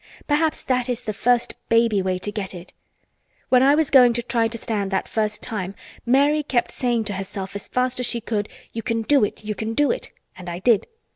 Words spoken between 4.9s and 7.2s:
first time Mary kept saying to